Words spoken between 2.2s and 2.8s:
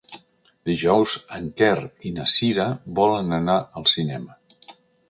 Cira